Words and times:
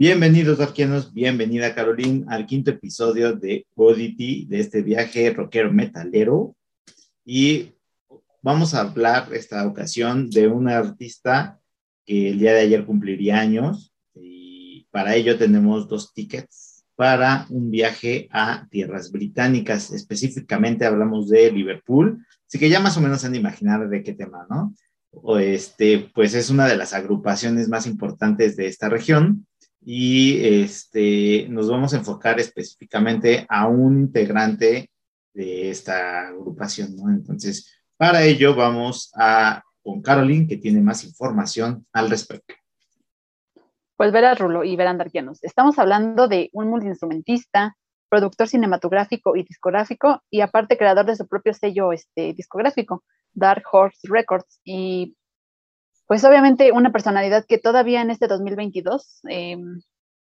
Bienvenidos, 0.00 0.60
arquianos, 0.60 1.12
bienvenida 1.12 1.74
Caroline 1.74 2.24
al 2.28 2.46
quinto 2.46 2.70
episodio 2.70 3.34
de 3.34 3.66
Oddity, 3.74 4.46
de 4.46 4.60
este 4.60 4.80
viaje 4.80 5.28
rockero 5.32 5.72
metalero. 5.72 6.54
Y 7.24 7.72
vamos 8.40 8.74
a 8.74 8.82
hablar 8.82 9.34
esta 9.34 9.66
ocasión 9.66 10.30
de 10.30 10.46
una 10.46 10.78
artista 10.78 11.58
que 12.06 12.28
el 12.30 12.38
día 12.38 12.52
de 12.52 12.60
ayer 12.60 12.86
cumpliría 12.86 13.40
años 13.40 13.92
y 14.14 14.86
para 14.92 15.16
ello 15.16 15.36
tenemos 15.36 15.88
dos 15.88 16.14
tickets 16.14 16.84
para 16.94 17.46
un 17.50 17.68
viaje 17.68 18.28
a 18.30 18.68
tierras 18.70 19.10
británicas. 19.10 19.90
Específicamente 19.90 20.86
hablamos 20.86 21.28
de 21.28 21.50
Liverpool, 21.50 22.24
así 22.46 22.56
que 22.60 22.68
ya 22.68 22.78
más 22.78 22.96
o 22.96 23.00
menos 23.00 23.24
han 23.24 23.32
de 23.32 23.38
imaginar 23.38 23.88
de 23.88 24.04
qué 24.04 24.12
tema, 24.12 24.46
¿no? 24.48 24.76
O 25.10 25.38
este, 25.38 26.08
pues 26.14 26.34
es 26.34 26.50
una 26.50 26.68
de 26.68 26.76
las 26.76 26.94
agrupaciones 26.94 27.68
más 27.68 27.88
importantes 27.88 28.54
de 28.54 28.68
esta 28.68 28.88
región 28.88 29.47
y 29.90 30.44
este, 30.44 31.46
nos 31.48 31.70
vamos 31.70 31.94
a 31.94 31.96
enfocar 31.96 32.38
específicamente 32.38 33.46
a 33.48 33.68
un 33.68 34.00
integrante 34.00 34.90
de 35.32 35.70
esta 35.70 36.28
agrupación, 36.28 36.94
¿no? 36.94 37.08
Entonces, 37.08 37.74
para 37.96 38.22
ello 38.22 38.54
vamos 38.54 39.10
a 39.16 39.62
con 39.82 40.02
Caroline, 40.02 40.46
que 40.46 40.58
tiene 40.58 40.82
más 40.82 41.04
información 41.04 41.86
al 41.94 42.10
respecto. 42.10 42.52
Pues 43.96 44.12
verás, 44.12 44.38
Rulo 44.38 44.62
y 44.62 44.76
verán, 44.76 44.98
Darkianos, 44.98 45.42
estamos 45.42 45.78
hablando 45.78 46.28
de 46.28 46.50
un 46.52 46.68
multiinstrumentista, 46.68 47.74
productor 48.10 48.46
cinematográfico 48.46 49.36
y 49.36 49.44
discográfico, 49.44 50.22
y 50.28 50.42
aparte 50.42 50.76
creador 50.76 51.06
de 51.06 51.16
su 51.16 51.26
propio 51.26 51.54
sello 51.54 51.94
este, 51.94 52.34
discográfico, 52.34 53.04
Dark 53.32 53.62
Horse 53.72 54.06
Records, 54.06 54.60
y 54.64 55.16
pues 56.08 56.24
obviamente 56.24 56.72
una 56.72 56.90
personalidad 56.90 57.44
que 57.46 57.58
todavía 57.58 58.00
en 58.00 58.10
este 58.10 58.28
2022, 58.28 59.20
em, 59.24 59.82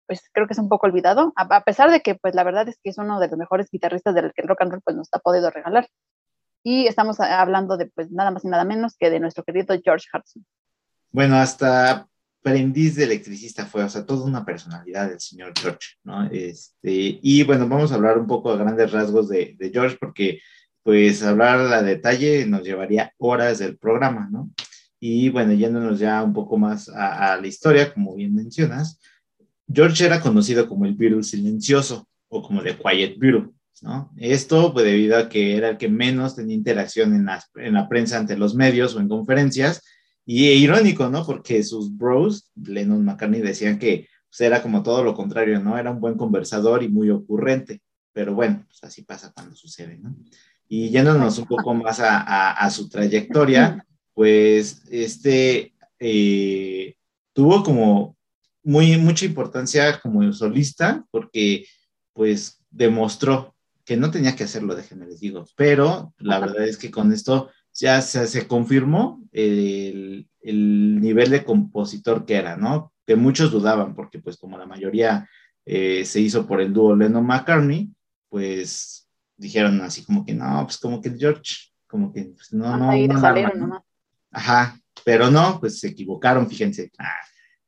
pues 0.08 0.22
creo 0.32 0.48
que 0.48 0.54
es 0.54 0.60
un 0.60 0.70
poco 0.70 0.88
olvidado, 0.88 1.34
a, 1.36 1.64
pesar 1.66 1.92
de 1.92 2.00
que 2.00 2.16
pues 2.16 2.34
la 2.34 2.46
verdad 2.46 2.68
es 2.70 2.80
que 2.82 2.92
es 2.92 2.98
uno 2.98 3.20
de 3.20 3.28
los 3.28 3.38
mejores 3.38 3.70
guitarristas 3.70 4.16
del 4.16 4.32
que 4.34 4.42
el 4.42 4.48
rock 4.48 4.62
and 4.62 4.72
roll 4.72 4.82
pues 4.82 4.96
nos 4.96 5.10
ha 5.12 5.20
podido 5.20 5.52
regalar. 5.52 5.90
Y 6.64 6.88
estamos 6.88 7.20
hablando 7.20 7.76
de 7.76 7.88
pues 7.88 8.10
nada 8.10 8.32
más 8.32 8.46
y 8.46 8.48
nada 8.48 8.64
menos 8.64 8.96
que 8.98 9.10
de 9.10 9.20
nuestro 9.20 9.44
querido 9.44 9.76
George 9.84 10.08
Harrison. 10.14 10.46
Bueno, 11.12 11.36
hasta 11.36 12.08
aprendiz 12.40 12.96
de 12.96 13.04
electricista 13.04 13.66
fue, 13.66 13.84
o 13.84 13.90
sea, 13.90 14.06
toda 14.06 14.26
una 14.26 14.46
personalidad 14.46 15.10
del 15.10 15.20
señor 15.20 15.52
George, 15.60 15.98
¿no? 16.04 16.26
Este, 16.32 17.20
y 17.22 17.44
bueno, 17.44 17.68
vamos 17.68 17.92
a 17.92 17.96
hablar 17.96 18.18
un 18.18 18.28
poco 18.28 18.50
a 18.50 18.58
grandes 18.58 18.92
rasgos 18.94 19.28
de, 19.28 19.56
de 19.58 19.72
George 19.72 19.98
porque 20.00 20.40
pues 20.84 21.22
hablar 21.22 21.60
a 21.74 21.82
detalle 21.82 22.46
nos 22.46 22.64
llevaría 22.64 23.12
horas 23.18 23.60
del 23.60 23.78
programa, 23.78 24.30
¿no? 24.32 24.52
Y 25.00 25.30
bueno, 25.30 25.54
yéndonos 25.54 26.00
ya 26.00 26.24
un 26.24 26.34
poco 26.34 26.58
más 26.58 26.90
a, 26.90 27.38
la 27.38 27.48
historia, 27.48 27.94
como 27.94 28.16
bien 28.16 28.34
mencionas, 28.34 29.00
George 29.72 30.06
era 30.06 30.22
conocido 30.22 30.68
como 30.68 30.86
el 30.86 30.96
Beatle 30.96 31.24
silencioso 31.24 32.08
o 32.30 32.42
como 32.42 32.62
The 32.62 32.78
Quiet 32.78 33.18
Beatle, 33.18 33.50
¿no? 33.82 34.12
Esto 34.18 34.74
pues 34.74 34.86
debido 34.86 35.18
a 35.18 35.30
que 35.30 35.58
era 35.58 35.70
el 35.70 35.78
que 35.78 35.90
menos 35.90 36.36
tenía 36.36 36.56
interacción 36.56 37.14
en 37.14 37.26
la, 37.26 37.44
en 37.56 37.74
la 37.74 37.90
prensa 37.90 38.18
ante 38.18 38.38
los 38.38 38.56
medios 38.56 38.96
o 38.96 39.00
en 39.00 39.10
conferencias, 39.10 39.82
y 40.26 40.48
irónico, 40.48 41.08
¿no? 41.10 41.26
Porque 41.26 41.64
sus 41.64 41.96
bros, 41.96 42.52
Lennon 42.56 43.06
McCartney, 43.06 43.42
decían 43.42 43.78
que 43.78 44.08
pues, 44.28 44.42
era 44.42 44.62
como 44.62 44.82
todo 44.82 45.04
lo 45.04 45.14
contrario, 45.14 45.60
¿no? 45.60 45.78
Era 45.78 45.92
un 45.92 46.00
buen 46.00 46.16
conversador 46.16 46.82
y 46.82 46.90
muy 46.90 47.12
ocurrente, 47.12 47.82
pero 48.12 48.34
bueno, 48.34 48.64
pues 48.68 48.84
así 48.84 49.04
pasa 49.04 49.32
cuando 49.34 49.56
sucede, 49.56 50.00
¿no? 50.00 50.16
Y 50.68 50.90
yéndonos 50.90 51.38
un 51.38 51.46
poco 51.46 51.76
más 51.76 52.00
a, 52.00 52.22
a, 52.22 52.52
a 52.54 52.70
su 52.72 52.90
trayectoria, 52.90 53.86
pues 54.16 54.82
este 54.90 55.76
eh, 56.00 56.96
tuvo 57.34 57.62
como 57.62 58.18
muy, 58.64 58.98
mucha 58.98 59.26
importancia 59.26 60.00
como 60.00 60.34
solista 60.34 61.06
porque 61.12 61.68
pues 62.14 62.60
demostró 62.72 63.56
que 63.86 63.98
no 63.98 64.10
tenía 64.10 64.36
que 64.36 64.46
hacerlo, 64.46 64.74
déjenme 64.74 65.06
les 65.06 65.20
digo, 65.20 65.46
pero 65.56 66.14
la 66.18 66.40
verdad 66.40 66.68
es 66.68 66.78
que 66.78 66.90
con 66.90 67.12
esto 67.12 67.52
ya 67.72 68.02
se, 68.02 68.26
se 68.26 68.48
confirmó 68.48 69.22
el, 69.32 70.28
el, 70.42 71.00
nivel 71.00 71.30
de 71.30 71.44
compositor 71.44 72.26
que 72.26 72.36
era, 72.36 72.58
¿no? 72.58 72.94
Que 73.06 73.16
muchos 73.16 73.52
dudaban 73.52 73.94
porque 73.94 74.18
pues 74.18 74.38
como 74.38 74.58
la 74.58 74.66
mayoría 74.66 75.30
eh, 75.66 76.04
se 76.06 76.22
hizo 76.22 76.48
por 76.48 76.62
el 76.62 76.74
dúo 76.74 76.96
Lennon-McCartney, 76.96 77.92
pues 78.30 79.08
dijeron 79.38 79.82
así 79.82 80.04
como 80.04 80.26
que 80.26 80.34
no, 80.34 80.64
pues 80.64 80.78
como 80.78 81.02
que 81.02 81.16
George, 81.16 81.72
como 81.86 82.12
que 82.12 82.24
pues, 82.24 82.54
no, 82.54 82.78
no, 82.78 82.92
no, 82.92 83.68
no, 83.68 83.85
Ajá, 84.36 84.78
pero 85.06 85.32
no, 85.32 85.60
pues 85.62 85.80
se 85.80 85.88
equivocaron, 85.88 86.50
fíjense. 86.50 86.92
Ah, 87.00 87.16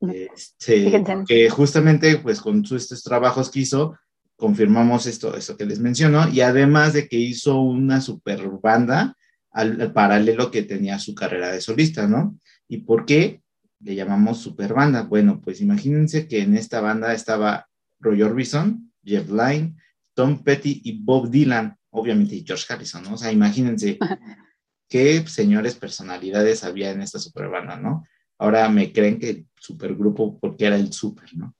este, 0.01 1.03
que 1.25 1.49
justamente, 1.49 2.17
pues 2.17 2.41
con 2.41 2.63
estos 2.69 3.01
trabajos 3.03 3.49
que 3.49 3.61
hizo, 3.61 3.97
confirmamos 4.35 5.05
esto, 5.05 5.35
esto 5.35 5.55
que 5.55 5.65
les 5.65 5.79
menciono, 5.79 6.27
y 6.27 6.41
además 6.41 6.91
de 6.91 7.07
que 7.07 7.17
hizo 7.17 7.61
una 7.61 8.01
super 8.01 8.49
banda 8.61 9.15
al, 9.51 9.93
paralelo 9.93 10.51
que 10.51 10.63
tenía 10.63 10.99
su 10.99 11.15
carrera 11.15 11.53
de 11.53 11.61
solista, 11.61 12.05
¿no? 12.05 12.37
¿Y 12.67 12.79
por 12.79 13.05
qué 13.05 13.41
le 13.79 13.95
llamamos 13.95 14.39
super 14.39 14.73
banda? 14.73 15.03
Bueno, 15.03 15.39
pues 15.41 15.61
imagínense 15.61 16.27
que 16.27 16.41
en 16.41 16.57
esta 16.57 16.81
banda 16.81 17.13
estaba 17.13 17.67
Roy 18.01 18.21
Orbison, 18.23 18.91
Jeff 19.05 19.29
Lynne, 19.29 19.77
Tom 20.13 20.43
Petty 20.43 20.81
y 20.83 21.01
Bob 21.01 21.29
Dylan, 21.29 21.77
obviamente 21.91 22.43
George 22.45 22.65
Harrison, 22.67 23.03
¿no? 23.03 23.13
O 23.13 23.17
sea, 23.17 23.31
imagínense 23.31 23.97
qué 24.89 25.25
señores 25.27 25.75
personalidades 25.75 26.63
había 26.63 26.91
en 26.91 27.01
esta 27.01 27.19
superbanda, 27.19 27.77
¿no? 27.77 28.05
Ahora 28.37 28.69
me 28.69 28.91
creen 28.93 29.19
que 29.19 29.45
supergrupo 29.55 30.39
porque 30.39 30.67
era 30.67 30.75
el 30.75 30.93
super, 30.93 31.29
¿no? 31.35 31.53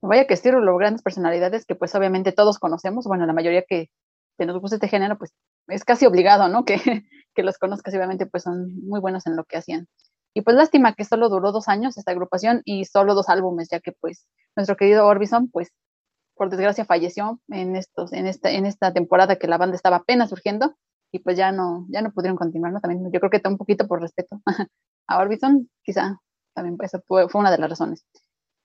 Vaya 0.00 0.26
que 0.26 0.34
estiro 0.34 0.60
los 0.60 0.78
grandes 0.78 1.02
personalidades 1.02 1.64
que 1.64 1.74
pues 1.74 1.94
obviamente 1.94 2.32
todos 2.32 2.58
conocemos, 2.58 3.06
bueno, 3.06 3.24
la 3.24 3.32
mayoría 3.32 3.62
que, 3.62 3.90
que 4.36 4.46
nos 4.46 4.60
gusta 4.60 4.76
este 4.76 4.88
género, 4.88 5.16
pues 5.16 5.32
es 5.68 5.84
casi 5.84 6.06
obligado, 6.06 6.48
¿no? 6.48 6.64
Que, 6.66 7.04
que 7.34 7.42
los 7.42 7.58
conozcas, 7.58 7.94
obviamente 7.94 8.26
pues 8.26 8.42
son 8.42 8.74
muy 8.86 9.00
buenos 9.00 9.26
en 9.26 9.36
lo 9.36 9.44
que 9.44 9.56
hacían. 9.56 9.88
Y 10.34 10.42
pues 10.42 10.56
lástima 10.56 10.94
que 10.94 11.04
solo 11.04 11.28
duró 11.28 11.52
dos 11.52 11.68
años 11.68 11.96
esta 11.96 12.10
agrupación 12.10 12.60
y 12.64 12.84
solo 12.84 13.14
dos 13.14 13.28
álbumes, 13.28 13.68
ya 13.70 13.80
que 13.80 13.92
pues 13.92 14.26
nuestro 14.56 14.76
querido 14.76 15.06
Orbison, 15.06 15.48
pues 15.48 15.72
por 16.34 16.50
desgracia 16.50 16.84
falleció 16.84 17.40
en, 17.48 17.76
estos, 17.76 18.12
en, 18.12 18.26
esta, 18.26 18.50
en 18.50 18.66
esta 18.66 18.92
temporada 18.92 19.36
que 19.36 19.46
la 19.46 19.58
banda 19.58 19.76
estaba 19.76 19.98
apenas 19.98 20.30
surgiendo 20.30 20.76
y 21.14 21.20
pues 21.20 21.36
ya 21.36 21.52
no, 21.52 21.86
ya 21.90 22.02
no 22.02 22.10
pudieron 22.10 22.36
continuar, 22.36 22.72
¿no? 22.72 22.80
También 22.80 23.04
yo 23.12 23.20
creo 23.20 23.30
que 23.30 23.36
está 23.36 23.48
un 23.48 23.56
poquito 23.56 23.86
por 23.86 24.00
respeto 24.00 24.42
a 25.06 25.18
Orbison, 25.20 25.70
quizá 25.84 26.18
también 26.54 26.76
eso 26.82 27.00
fue, 27.06 27.28
fue, 27.28 27.40
una 27.40 27.52
de 27.52 27.58
las 27.58 27.70
razones. 27.70 28.04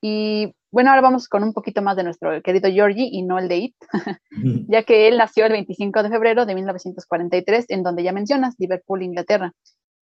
Y 0.02 0.56
bueno, 0.72 0.90
ahora 0.90 1.04
vamos 1.04 1.28
con 1.28 1.44
un 1.44 1.54
poquito 1.54 1.84
más 1.84 1.96
de 1.96 2.04
nuestro 2.04 2.42
querido 2.42 2.72
Georgie 2.72 3.08
y 3.12 3.22
no 3.22 3.38
el 3.38 3.50
de 3.50 3.58
It, 3.58 3.76
ya 4.68 4.82
que 4.82 5.08
él 5.08 5.20
nació 5.20 5.46
el 5.46 5.52
25 5.52 6.02
de 6.02 6.10
febrero 6.10 6.48
de 6.48 6.56
1943, 6.56 7.66
en 7.70 7.84
donde 7.84 8.02
ya 8.02 8.14
mencionas, 8.14 8.56
Liverpool, 8.58 9.04
Inglaterra. 9.04 9.52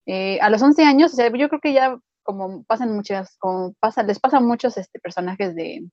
Eh, 0.06 0.40
a 0.40 0.50
los 0.50 0.62
11 0.62 0.86
años, 0.86 1.12
o 1.12 1.16
sea, 1.18 1.30
yo 1.30 1.50
creo 1.50 1.60
que 1.60 1.74
ya 1.74 2.00
como 2.24 2.64
pasan 2.64 2.96
muchas, 2.96 3.36
como 3.40 3.74
pasa, 3.82 4.04
les 4.04 4.20
pasan 4.22 4.46
muchos 4.46 4.78
este, 4.78 5.00
personajes 5.00 5.54
de, 5.54 5.90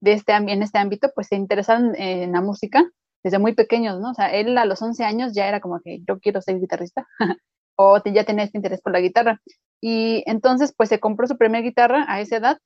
de 0.00 0.12
este, 0.12 0.34
en 0.34 0.62
este 0.62 0.78
ámbito, 0.78 1.10
pues 1.16 1.26
se 1.26 1.34
interesaron 1.34 1.96
en 1.96 2.30
la 2.30 2.40
música 2.42 2.88
desde 3.22 3.38
muy 3.38 3.54
pequeños, 3.54 4.00
¿no? 4.00 4.10
O 4.10 4.14
sea, 4.14 4.28
él 4.28 4.56
a 4.58 4.64
los 4.64 4.80
11 4.80 5.04
años 5.04 5.32
ya 5.34 5.48
era 5.48 5.60
como 5.60 5.80
que 5.80 6.00
yo 6.06 6.18
quiero 6.20 6.40
ser 6.40 6.60
guitarrista 6.60 7.06
o 7.76 8.02
ya 8.04 8.24
tenía 8.24 8.44
este 8.44 8.58
interés 8.58 8.80
por 8.80 8.92
la 8.92 9.00
guitarra. 9.00 9.40
Y 9.80 10.22
entonces, 10.26 10.72
pues 10.76 10.88
se 10.88 11.00
compró 11.00 11.26
su 11.26 11.36
primera 11.36 11.62
guitarra 11.62 12.06
a 12.08 12.20
esa 12.20 12.36
edad 12.36 12.58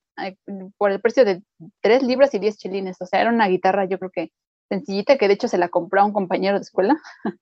por 0.79 0.91
el 0.91 1.01
precio 1.01 1.25
de 1.25 1.43
3 1.83 2.03
libras 2.03 2.35
y 2.35 2.39
10 2.39 2.57
chilines. 2.57 2.97
O 3.01 3.07
sea, 3.07 3.21
era 3.21 3.31
una 3.31 3.49
guitarra, 3.49 3.87
yo 3.87 3.99
creo 3.99 4.11
que 4.11 4.33
sencillita, 4.69 5.19
que 5.19 5.27
de 5.27 5.35
hecho 5.35 5.49
se 5.49 5.59
la 5.59 5.69
compró 5.69 6.01
a 6.03 6.05
un 6.05 6.13
compañero 6.13 6.57
de 6.59 6.63
escuela. 6.63 7.01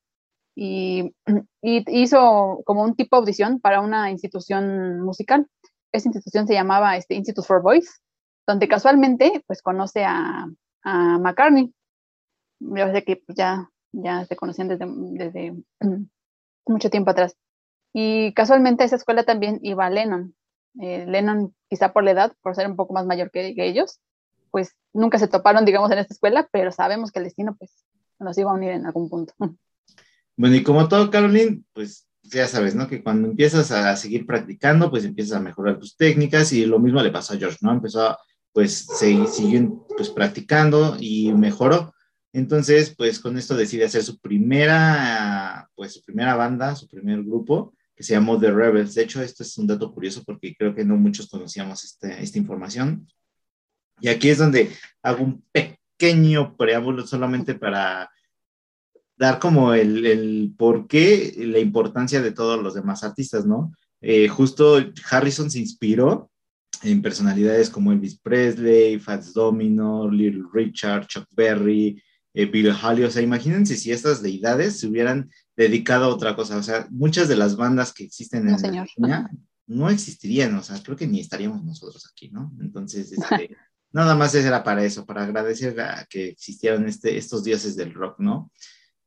y, 0.57 1.15
y, 1.63 1.85
hizo 2.01 2.63
como 2.65 2.83
un 2.83 2.97
tipo 2.97 3.17
de 3.17 3.21
audición 3.21 3.61
para 3.61 3.81
una 3.81 4.11
institución 4.11 5.01
musical. 5.01 5.47
Esa 5.93 6.09
institución 6.09 6.47
se 6.47 6.55
llamaba 6.55 6.97
este, 6.97 7.15
Institute 7.15 7.47
for 7.47 7.63
Boys, 7.63 8.03
donde 8.47 8.69
casualmente 8.69 9.43
pues 9.47 9.63
conoce 9.63 10.05
a 10.05 10.47
McCartney 10.85 11.73
yo 12.61 12.93
sé 12.93 13.05
que 13.05 13.23
ya, 13.29 13.71
ya 13.93 14.25
se 14.25 14.37
conocían 14.37 14.69
desde, 14.69 14.87
desde 14.89 15.55
mucho 16.67 16.91
tiempo 16.91 17.11
atrás. 17.11 17.37
Y 17.93 18.33
casualmente 18.35 18.83
a 18.83 18.87
esa 18.87 18.97
escuela 18.97 19.25
también 19.25 19.59
iba 19.63 19.89
Lennon. 19.91 20.35
Eh, 20.81 21.07
Lennon, 21.07 21.55
quizá 21.69 21.93
por 21.93 22.05
la 22.05 22.13
edad, 22.13 22.33
por 22.43 22.55
ser 22.55 22.69
un 22.69 22.77
poco 22.77 22.95
más 22.95 23.07
mayor 23.07 23.31
que, 23.31 23.55
ellos, 23.57 24.01
pues 24.51 24.77
nunca 24.93 25.19
se 25.19 25.29
toparon, 25.29 25.65
digamos, 25.65 25.91
en 25.91 25.99
esta 25.99 26.15
escuela, 26.15 26.49
pero 26.53 26.71
sabemos 26.71 27.11
que 27.11 27.19
el 27.19 27.25
destino, 27.25 27.57
pues, 27.57 27.73
nos 28.19 28.37
iba 28.39 28.51
a 28.51 28.55
unir 28.55 28.71
en 28.71 28.87
algún 28.87 29.09
punto. 29.09 29.35
Bueno, 30.41 30.55
y 30.55 30.63
como 30.63 30.87
todo, 30.87 31.11
Caroline, 31.11 31.65
pues 31.73 32.07
ya 32.23 32.47
sabes, 32.47 32.77
¿no? 32.77 32.87
Que 32.87 33.03
cuando 33.03 33.27
empiezas 33.27 33.73
a 33.73 33.97
seguir 33.97 34.25
practicando, 34.25 34.89
pues 34.89 35.05
empiezas 35.05 35.37
a 35.37 35.41
mejorar 35.41 35.81
tus 35.81 35.97
técnicas 35.97 36.53
y 36.53 36.65
lo 36.65 36.79
mismo 36.79 37.03
le 37.03 37.11
pasó 37.11 37.35
a 37.35 37.37
George, 37.37 37.59
¿no? 37.61 37.73
Empezó, 37.73 38.17
pues, 38.53 38.87
seguir, 38.87 39.27
siguió, 39.27 39.85
pues, 39.97 40.11
practicando 40.11 40.97
y 41.01 41.33
mejoró. 41.33 41.93
Entonces, 42.33 42.95
pues 42.97 43.21
con 43.21 43.39
esto 43.39 43.57
decide 43.57 43.85
hacer 43.85 44.03
su 44.03 44.19
primera, 44.19 45.69
pues 45.75 45.95
su 45.95 46.03
primera 46.03 46.37
banda, 46.37 46.77
su 46.77 46.87
primer 46.89 47.23
grupo, 47.23 47.75
que 47.97 48.03
se 48.03 48.15
llamó 48.15 48.39
The 48.39 48.53
Rebels. 48.53 48.95
De 48.95 49.03
hecho, 49.03 49.23
esto 49.23 49.43
es 49.43 49.57
un 49.59 49.67
dato 49.67 49.93
curioso 49.93 50.23
porque 50.25 50.55
creo 50.57 50.75
que 50.75 50.85
no 50.85 50.97
muchos 50.97 51.29
conocíamos 51.29 51.85
este, 51.85 52.23
esta 52.23 52.39
información. 52.39 53.09
Y 54.01 54.09
aquí 54.09 54.29
es 54.29 54.39
donde 54.39 54.71
hago 55.03 55.25
un 55.25 55.45
pequeño 55.51 56.57
preámbulo 56.57 57.07
solamente 57.07 57.55
para 57.55 58.11
dar 59.17 59.41
como 59.41 59.75
el, 59.75 60.07
el 60.07 60.55
por 60.57 60.87
qué, 60.87 61.35
la 61.39 61.59
importancia 61.59 62.23
de 62.23 62.31
todos 62.31 62.63
los 62.63 62.75
demás 62.75 63.03
artistas, 63.03 63.45
¿no? 63.45 63.73
Eh, 64.01 64.29
justo 64.29 64.79
Harrison 65.11 65.51
se 65.51 65.59
inspiró 65.59 66.31
en 66.83 67.03
personalidades 67.03 67.69
como 67.69 67.91
Elvis 67.91 68.21
Presley, 68.21 69.01
Fats 69.01 69.33
Domino, 69.33 70.09
Little 70.09 70.45
Richard, 70.53 71.09
Chuck 71.09 71.27
Berry, 71.33 72.01
eh. 72.43 73.05
O 73.05 73.11
sea, 73.11 73.23
imagínense 73.23 73.77
si 73.77 73.91
estas 73.91 74.23
deidades 74.23 74.79
se 74.79 74.87
hubieran 74.87 75.31
dedicado 75.57 76.05
a 76.05 76.15
otra 76.15 76.37
cosa. 76.37 76.57
O 76.57 76.63
sea, 76.63 76.87
muchas 76.91 77.29
de 77.29 77.37
las 77.37 77.57
bandas 77.57 77.93
que 77.93 78.05
existen 78.05 78.49
en 78.49 78.53
no, 78.53 78.57
España 78.57 79.31
no 79.67 79.91
existirían. 79.91 80.55
O 80.55 80.63
sea, 80.63 80.83
creo 80.83 80.97
que 80.97 81.07
ni 81.07 81.21
estaríamos 81.21 81.65
nosotros 81.65 82.09
aquí, 82.11 82.31
¿no? 82.31 82.53
Entonces, 82.61 83.13
este, 83.13 83.57
nada 83.93 84.15
más 84.15 84.35
era 84.35 84.63
para 84.63 84.85
eso, 84.85 85.05
para 85.05 85.25
agradecer 85.25 85.81
a 85.81 86.07
que 86.09 86.29
existieran 86.29 86.89
este, 86.89 87.17
estos 87.17 87.45
dioses 87.45 87.77
del 87.77 87.95
rock, 87.95 88.19
¿no? 88.19 88.51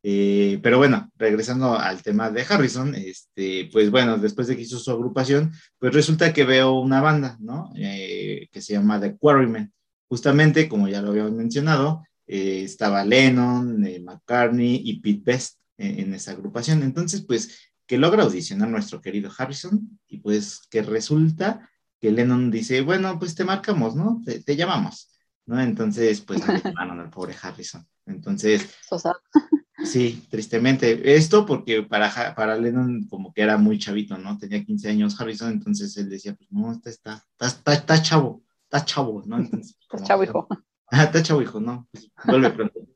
Eh, 0.04 0.58
pero 0.62 0.78
bueno, 0.78 1.10
regresando 1.16 1.78
al 1.78 2.02
tema 2.02 2.30
de 2.30 2.44
Harrison, 2.48 2.94
este, 2.94 3.68
pues 3.72 3.90
bueno, 3.90 4.18
después 4.18 4.48
de 4.48 4.56
que 4.56 4.62
hizo 4.62 4.78
su 4.78 4.90
agrupación, 4.90 5.52
pues 5.78 5.94
resulta 5.94 6.32
que 6.32 6.44
veo 6.44 6.72
una 6.72 7.00
banda, 7.00 7.36
¿no? 7.40 7.72
Eh, 7.76 8.48
que 8.50 8.60
se 8.60 8.72
llama 8.74 9.00
The 9.00 9.16
Quarrymen. 9.16 9.72
Justamente, 10.08 10.68
como 10.68 10.88
ya 10.88 11.00
lo 11.00 11.10
habíamos 11.10 11.32
mencionado, 11.32 12.02
eh, 12.34 12.62
estaba 12.64 13.04
Lennon, 13.04 13.82
McCartney 14.04 14.80
y 14.84 15.00
Pete 15.00 15.22
Best 15.22 15.58
en, 15.76 16.14
esa 16.14 16.32
agrupación. 16.32 16.82
Entonces, 16.82 17.24
pues, 17.26 17.72
que 17.86 17.98
logra 17.98 18.22
audicionar 18.22 18.68
nuestro 18.68 19.02
querido 19.02 19.30
Harrison 19.36 20.00
y 20.08 20.18
pues 20.18 20.62
que 20.70 20.82
resulta 20.82 21.68
que 22.00 22.10
Lennon 22.10 22.50
dice, 22.50 22.80
bueno, 22.80 23.18
pues 23.18 23.34
te 23.34 23.44
marcamos, 23.44 23.94
¿no? 23.94 24.22
Te, 24.24 24.56
llamamos, 24.56 25.10
¿no? 25.44 25.60
Entonces, 25.60 26.22
pues 26.22 26.46
me 26.46 26.58
llamaron 26.64 27.00
al 27.00 27.10
pobre 27.10 27.36
Harrison. 27.40 27.86
Entonces, 28.06 28.66
Sí, 29.84 30.26
tristemente. 30.30 31.14
Esto 31.14 31.44
porque 31.44 31.82
para, 31.82 32.34
para 32.34 32.56
Lennon 32.56 33.06
como 33.08 33.32
que 33.32 33.42
era 33.42 33.58
muy 33.58 33.78
chavito, 33.78 34.16
¿no? 34.16 34.38
Tenía 34.38 34.64
15 34.64 34.88
años 34.88 35.20
Harrison, 35.20 35.50
entonces 35.50 35.96
él 35.96 36.08
decía, 36.08 36.34
pues 36.34 36.50
no, 36.52 36.72
está, 36.72 36.90
está, 36.90 37.24
está, 37.40 37.72
está 37.72 38.02
chavo, 38.02 38.42
está 38.64 38.84
chavo, 38.84 39.22
¿no? 39.26 39.38
Entonces, 39.38 39.76
está 39.80 40.02
chavo, 40.02 40.24
hijo. 40.24 40.48
Ah, 40.94 41.04
está 41.04 41.22
chavo, 41.22 41.40
hijo, 41.40 41.58
no, 41.58 41.88
pues 41.90 42.10
vuelve 42.26 42.50
pronto. 42.50 42.86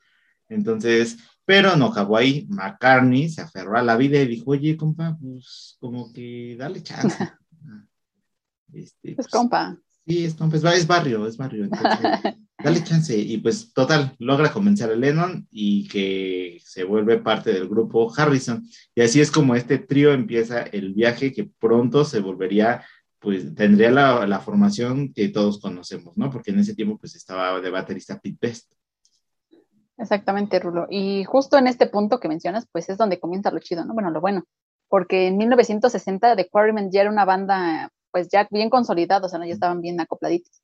Entonces, 0.51 1.17
pero 1.47 1.77
no 1.77 1.87
acabó 1.87 2.19
ahí. 2.19 2.47
McCartney 2.51 3.31
se 3.31 3.41
aferró 3.41 3.79
a 3.79 3.83
la 3.83 3.97
vida 3.97 4.21
y 4.21 4.27
dijo, 4.27 4.51
oye, 4.51 4.77
compa, 4.77 5.17
pues 5.19 5.77
como 5.81 6.13
que 6.13 6.57
dale 6.59 6.83
chance. 6.83 7.17
Este, 8.73 9.15
pues, 9.15 9.29
compa. 9.29 9.79
Sí, 10.07 10.25
es 10.25 10.35
compa, 10.35 10.57
es, 10.57 10.87
barrio, 10.87 11.27
es 11.27 11.37
barrio. 11.37 11.65
Entonces, 11.65 12.35
dale 12.63 12.85
chance. 12.85 13.17
Y 13.17 13.39
pues 13.39 13.73
total, 13.73 14.15
logra 14.19 14.53
convencer 14.53 14.91
a 14.91 14.97
Lennon 14.97 15.47
y 15.51 15.89
que 15.89 16.59
se 16.63 16.85
vuelve 16.85 17.19
parte 17.19 17.53
del 17.53 17.69
grupo 17.69 18.13
Harrison. 18.15 18.69
Y 18.95 19.01
así 19.01 19.21
es 19.21 19.31
como 19.31 19.55
este 19.55 19.79
trío 19.79 20.13
empieza 20.13 20.63
el 20.63 20.93
viaje 20.93 21.33
que 21.33 21.49
pronto 21.59 22.05
se 22.05 22.21
volvería, 22.21 22.85
pues 23.19 23.55
tendría 23.55 23.91
la, 23.91 24.27
la 24.27 24.41
formación 24.41 25.13
que 25.13 25.29
todos 25.29 25.61
conocemos, 25.61 26.17
¿no? 26.17 26.31
Porque 26.31 26.51
en 26.51 26.61
ese 26.61 26.75
tiempo 26.75 26.99
pues 26.99 27.15
estaba 27.17 27.61
de 27.61 27.71
baterista 27.71 28.19
Pete 28.21 28.39
Best. 28.41 28.73
Exactamente, 29.99 30.59
Rulo. 30.59 30.87
Y 30.91 31.25
justo 31.25 31.57
en 31.57 31.67
este 31.67 31.87
punto 31.87 32.21
que 32.21 32.29
mencionas, 32.29 32.67
pues 32.71 32.89
es 32.89 32.99
donde 32.99 33.19
comienza 33.19 33.51
lo 33.51 33.61
chido, 33.61 33.85
¿no? 33.85 33.95
Bueno, 33.95 34.11
lo 34.11 34.21
bueno. 34.21 34.45
Porque 34.89 35.29
en 35.29 35.37
1960 35.39 36.37
The 36.37 36.49
Quarrymen 36.49 36.91
ya 36.93 37.03
era 37.03 37.11
una 37.11 37.25
banda, 37.25 37.91
pues 38.11 38.29
ya 38.29 38.47
bien 38.51 38.71
consolidada, 38.71 39.27
o 39.27 39.29
sea, 39.29 39.45
ya 39.45 39.53
estaban 39.53 39.81
bien 39.81 40.01
acopladitos. 40.01 40.63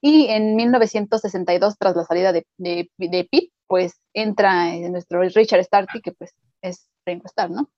Y 0.00 0.26
en 0.26 0.54
1962, 0.54 1.78
tras 1.78 1.96
la 1.96 2.04
salida 2.04 2.32
de, 2.32 2.46
de, 2.58 2.90
Pete, 3.30 3.50
pues 3.66 4.00
entra 4.12 4.76
nuestro 4.90 5.22
Richard 5.22 5.64
Starty, 5.64 6.02
que 6.02 6.12
pues 6.12 6.34
es 6.60 6.86
Ringo 7.06 7.24
Starr, 7.24 7.50
¿no? 7.50 7.70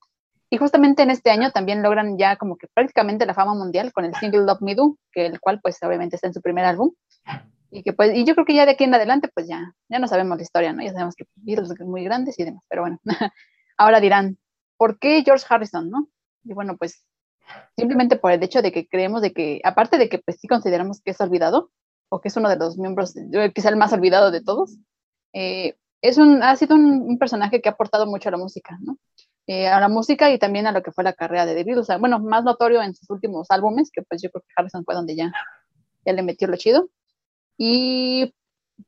Y 0.48 0.58
justamente 0.58 1.02
en 1.02 1.10
este 1.10 1.30
año 1.30 1.50
también 1.50 1.82
logran 1.82 2.18
ya 2.18 2.36
como 2.36 2.56
que 2.56 2.68
prácticamente 2.72 3.26
la 3.26 3.34
fama 3.34 3.54
mundial 3.54 3.92
con 3.92 4.04
el 4.04 4.14
single 4.14 4.44
Love 4.44 4.60
Me 4.60 4.74
Do, 4.74 4.96
que 5.12 5.26
el 5.26 5.40
cual 5.40 5.60
pues 5.60 5.82
obviamente 5.82 6.16
está 6.16 6.28
en 6.28 6.34
su 6.34 6.40
primer 6.40 6.64
álbum. 6.64 6.92
Y 7.70 7.82
que 7.82 7.92
pues, 7.92 8.14
y 8.14 8.24
yo 8.24 8.34
creo 8.34 8.46
que 8.46 8.54
ya 8.54 8.64
de 8.64 8.72
aquí 8.72 8.84
en 8.84 8.94
adelante 8.94 9.28
pues 9.34 9.48
ya, 9.48 9.74
ya 9.88 9.98
no 9.98 10.06
sabemos 10.06 10.36
la 10.36 10.42
historia, 10.42 10.72
¿no? 10.72 10.82
Ya 10.82 10.92
sabemos 10.92 11.16
que 11.16 11.24
Beatles 11.34 11.68
son 11.68 11.90
muy 11.90 12.04
grandes 12.04 12.38
y 12.38 12.44
demás, 12.44 12.64
pero 12.68 12.82
bueno. 12.82 13.00
Ahora 13.76 14.00
dirán, 14.00 14.38
¿por 14.76 14.98
qué 14.98 15.22
George 15.24 15.44
Harrison, 15.48 15.90
no? 15.90 16.08
Y 16.44 16.54
bueno, 16.54 16.76
pues 16.76 17.04
simplemente 17.76 18.16
por 18.16 18.32
el 18.32 18.42
hecho 18.42 18.62
de 18.62 18.72
que 18.72 18.86
creemos 18.86 19.22
de 19.22 19.32
que, 19.32 19.60
aparte 19.64 19.98
de 19.98 20.08
que 20.08 20.18
pues 20.18 20.38
sí 20.40 20.48
consideramos 20.48 21.00
que 21.02 21.10
es 21.10 21.20
olvidado, 21.20 21.70
o 22.08 22.20
que 22.20 22.28
es 22.28 22.36
uno 22.36 22.48
de 22.48 22.56
los 22.56 22.78
miembros, 22.78 23.14
quizá 23.54 23.68
el 23.68 23.76
más 23.76 23.92
olvidado 23.92 24.30
de 24.30 24.42
todos, 24.42 24.78
eh, 25.32 25.76
es 26.02 26.18
un, 26.18 26.42
ha 26.42 26.54
sido 26.56 26.76
un, 26.76 27.18
personaje 27.18 27.60
que 27.60 27.68
ha 27.68 27.72
aportado 27.72 28.06
mucho 28.06 28.28
a 28.28 28.32
la 28.32 28.38
música, 28.38 28.78
¿no? 28.80 28.98
Eh, 29.48 29.68
a 29.68 29.78
la 29.78 29.88
música 29.88 30.32
y 30.32 30.38
también 30.40 30.66
a 30.66 30.72
lo 30.72 30.82
que 30.82 30.90
fue 30.90 31.04
la 31.04 31.12
carrera 31.12 31.46
de 31.46 31.54
The 31.54 31.64
Beatles. 31.64 31.82
O 31.82 31.84
sea, 31.84 31.98
bueno, 31.98 32.18
más 32.18 32.44
notorio 32.44 32.82
en 32.82 32.94
sus 32.94 33.08
últimos 33.10 33.46
álbumes, 33.50 33.90
que 33.92 34.02
pues 34.02 34.20
yo 34.22 34.30
creo 34.30 34.42
que 34.42 34.52
Harrison 34.56 34.84
fue 34.84 34.94
donde 34.94 35.14
ya, 35.14 35.32
ya 36.04 36.12
le 36.12 36.22
metió 36.22 36.48
lo 36.48 36.56
chido. 36.56 36.88
Y 37.58 38.34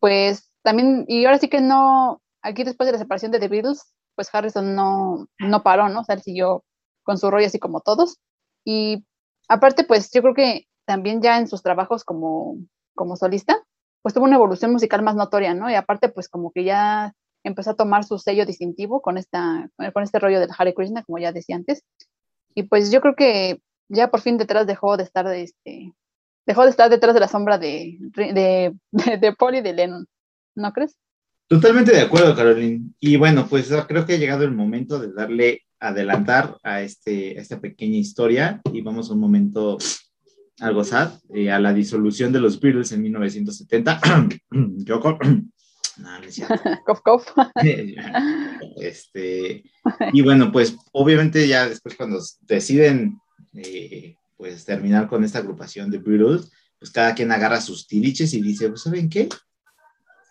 pues 0.00 0.50
también, 0.62 1.04
y 1.08 1.24
ahora 1.24 1.38
sí 1.38 1.48
que 1.48 1.60
no, 1.60 2.20
aquí 2.42 2.64
después 2.64 2.86
de 2.86 2.92
la 2.92 2.98
separación 2.98 3.32
de 3.32 3.38
The 3.40 3.48
Beatles, 3.48 3.94
pues 4.16 4.34
Harrison 4.34 4.74
no, 4.74 5.28
no 5.38 5.62
paró, 5.62 5.88
¿no? 5.88 6.00
O 6.00 6.04
sea, 6.04 6.16
él 6.16 6.22
siguió 6.22 6.64
con 7.04 7.18
su 7.18 7.30
rollo 7.30 7.46
así 7.46 7.58
como 7.60 7.80
todos. 7.80 8.18
Y 8.64 9.06
aparte, 9.48 9.84
pues 9.84 10.10
yo 10.12 10.22
creo 10.22 10.34
que 10.34 10.66
también 10.86 11.22
ya 11.22 11.38
en 11.38 11.48
sus 11.48 11.62
trabajos 11.62 12.04
como 12.04 12.58
como 12.98 13.16
solista, 13.16 13.62
pues 14.02 14.14
tuvo 14.14 14.24
una 14.24 14.36
evolución 14.36 14.72
musical 14.72 15.02
más 15.02 15.14
notoria, 15.14 15.54
¿no? 15.54 15.70
Y 15.70 15.74
aparte, 15.74 16.10
pues 16.10 16.28
como 16.28 16.50
que 16.50 16.64
ya 16.64 17.14
empezó 17.44 17.70
a 17.70 17.76
tomar 17.76 18.04
su 18.04 18.18
sello 18.18 18.46
distintivo 18.46 19.00
con, 19.00 19.18
esta, 19.18 19.70
con 19.92 20.02
este 20.02 20.18
rollo 20.18 20.40
del 20.40 20.50
Hare 20.56 20.74
Krishna, 20.74 21.02
como 21.02 21.18
ya 21.18 21.32
decía 21.32 21.56
antes. 21.56 21.84
Y 22.54 22.64
pues 22.64 22.90
yo 22.90 23.00
creo 23.00 23.14
que 23.14 23.60
ya 23.88 24.10
por 24.10 24.20
fin 24.20 24.38
detrás 24.38 24.66
dejó 24.66 24.96
de 24.96 25.04
estar 25.04 25.26
de 25.26 25.42
este, 25.42 25.94
dejó 26.46 26.64
de 26.64 26.70
estar 26.70 26.90
detrás 26.90 27.14
de 27.14 27.20
la 27.20 27.28
sombra 27.28 27.58
de, 27.58 27.98
de, 28.00 28.74
de, 28.90 29.32
Paul 29.34 29.56
y 29.56 29.60
de 29.60 29.72
Lennon, 29.72 30.06
¿no 30.54 30.72
crees? 30.72 30.96
Totalmente 31.46 31.92
de 31.92 32.00
acuerdo, 32.00 32.34
Caroline. 32.34 32.90
Y 33.00 33.16
bueno, 33.16 33.46
pues 33.48 33.72
creo 33.86 34.04
que 34.04 34.14
ha 34.14 34.18
llegado 34.18 34.44
el 34.44 34.52
momento 34.52 34.98
de 34.98 35.12
darle 35.12 35.62
adelantar 35.80 36.56
a, 36.62 36.82
este, 36.82 37.38
a 37.38 37.42
esta 37.42 37.60
pequeña 37.60 37.96
historia 37.96 38.60
y 38.72 38.80
vamos 38.82 39.08
a 39.08 39.14
un 39.14 39.20
momento 39.20 39.78
algo 40.60 40.84
sad, 40.84 41.12
eh, 41.34 41.50
a 41.50 41.60
la 41.60 41.72
disolución 41.72 42.32
de 42.32 42.40
los 42.40 42.60
Beatles 42.60 42.92
en 42.92 43.02
1970. 43.02 44.00
Yoko. 44.50 45.18
no, 45.98 46.10
cof, 46.84 47.00
cof. 47.04 47.26
este, 48.76 49.64
y 50.12 50.22
bueno, 50.22 50.52
pues 50.52 50.76
obviamente 50.92 51.46
ya 51.46 51.68
después 51.68 51.96
cuando 51.96 52.20
deciden 52.42 53.18
eh, 53.54 54.14
pues 54.36 54.64
terminar 54.64 55.08
con 55.08 55.24
esta 55.24 55.38
agrupación 55.40 55.90
de 55.90 55.98
Beatles, 55.98 56.50
pues 56.78 56.90
cada 56.90 57.14
quien 57.14 57.32
agarra 57.32 57.60
sus 57.60 57.86
tiliches 57.86 58.32
y 58.34 58.40
dice, 58.40 58.68
pues 58.68 58.82
¿saben 58.82 59.08
qué? 59.08 59.28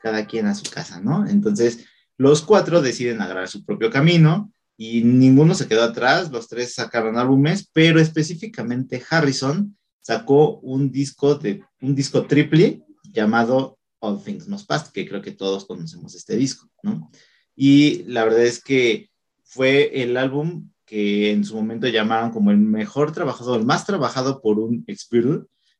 Cada 0.01 0.25
quien 0.25 0.47
a 0.47 0.55
su 0.55 0.69
casa, 0.71 1.01
¿no? 1.01 1.27
Entonces 1.27 1.85
los 2.17 2.41
cuatro 2.41 2.81
deciden 2.81 3.21
agarrar 3.21 3.47
su 3.47 3.65
propio 3.65 3.91
camino 3.91 4.51
y 4.77 5.03
ninguno 5.03 5.53
se 5.55 5.67
quedó 5.67 5.83
atrás, 5.83 6.31
los 6.31 6.47
tres 6.47 6.73
sacaron 6.73 7.17
álbumes, 7.17 7.69
pero 7.73 7.99
específicamente 7.99 9.03
Harrison 9.09 9.75
sacó 10.01 10.59
un 10.59 10.91
disco 10.91 11.35
de 11.35 11.63
un 11.81 11.93
disco 11.93 12.25
triple 12.25 12.81
llamado 13.11 13.76
All 13.99 14.21
Things 14.23 14.47
Must 14.47 14.67
Pass, 14.67 14.91
que 14.91 15.07
creo 15.07 15.21
que 15.21 15.31
todos 15.31 15.65
conocemos 15.65 16.15
este 16.15 16.35
disco, 16.35 16.69
¿no? 16.83 17.09
Y 17.55 18.03
la 18.03 18.23
verdad 18.23 18.43
es 18.43 18.63
que 18.63 19.09
fue 19.43 20.01
el 20.03 20.17
álbum 20.17 20.69
que 20.85 21.31
en 21.31 21.43
su 21.43 21.55
momento 21.55 21.87
llamaron 21.87 22.31
como 22.31 22.51
el 22.51 22.57
mejor 22.57 23.11
trabajado, 23.11 23.55
el 23.55 23.65
más 23.65 23.85
trabajado 23.85 24.41
por 24.41 24.59
un 24.59 24.83
ex 24.87 25.09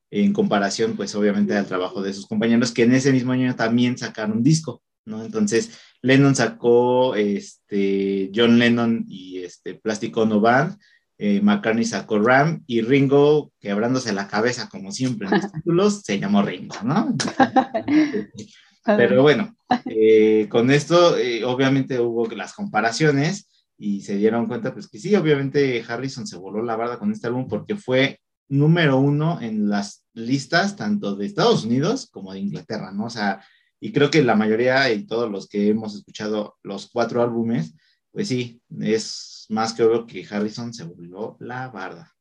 en 0.10 0.34
comparación, 0.34 0.96
pues 0.96 1.16
obviamente 1.16 1.56
al 1.56 1.66
trabajo 1.66 2.02
de 2.02 2.14
sus 2.14 2.28
compañeros, 2.28 2.72
que 2.72 2.84
en 2.84 2.94
ese 2.94 3.12
mismo 3.12 3.32
año 3.32 3.56
también 3.56 3.98
sacaron 3.98 4.38
un 4.38 4.44
disco, 4.44 4.82
¿no? 5.06 5.24
Entonces, 5.24 5.72
Lennon 6.02 6.36
sacó, 6.36 7.16
este, 7.16 8.32
John 8.34 8.58
Lennon 8.60 9.06
y 9.08 9.40
este, 9.40 9.76
Plastic 9.76 10.16
Ono 10.18 10.40
Band, 10.40 10.78
eh, 11.20 11.42
McCartney 11.42 11.86
sacó 11.86 12.20
Ram 12.20 12.64
y 12.68 12.82
Ringo, 12.82 13.52
quebrándose 13.60 14.14
la 14.14 14.28
cabeza 14.28 14.70
como 14.70 14.92
siempre 14.92 15.28
en 15.28 15.34
los 15.34 15.52
títulos, 15.54 16.02
se 16.04 16.20
llamó 16.20 16.44
Ringo, 16.44 16.76
¿no? 16.84 17.16
Pero 18.86 19.22
bueno, 19.22 19.58
eh, 19.86 20.48
con 20.50 20.72
esto 20.72 21.18
eh, 21.18 21.44
obviamente 21.44 22.00
hubo 22.00 22.28
las 22.28 22.54
comparaciones 22.54 23.50
y 23.78 24.02
se 24.02 24.16
dieron 24.16 24.48
cuenta 24.48 24.74
pues 24.74 24.88
que 24.88 25.00
sí, 25.00 25.14
obviamente 25.16 25.84
Harrison 25.86 26.26
se 26.26 26.38
voló 26.38 26.64
la 26.64 26.78
barda 26.78 26.98
con 26.98 27.12
este 27.12 27.28
álbum 27.28 27.48
porque 27.48 27.76
fue 27.76 28.22
número 28.48 28.98
uno 28.98 29.42
en 29.42 29.70
las 29.70 30.06
listas 30.14 30.78
tanto 30.78 31.16
de 31.16 31.26
Estados 31.26 31.66
Unidos 31.66 32.08
como 32.10 32.32
de 32.32 32.40
Inglaterra, 32.40 32.92
¿no? 32.92 33.06
O 33.06 33.10
sea, 33.10 33.44
y 33.80 33.92
creo 33.92 34.10
que 34.10 34.24
la 34.24 34.36
mayoría 34.36 34.92
y 34.92 35.06
todos 35.06 35.30
los 35.30 35.48
que 35.50 35.68
hemos 35.68 35.96
escuchado 35.96 36.56
los 36.64 36.90
cuatro 36.90 37.22
álbumes, 37.22 37.76
pues 38.12 38.30
sí, 38.30 38.62
es 38.80 39.37
más 39.50 39.74
que 39.74 39.84
obvio 39.84 40.06
que 40.06 40.25
Harrison 40.30 40.74
se 40.74 40.84
volvió 40.84 41.38
la 41.39 41.70
barda. 41.70 42.13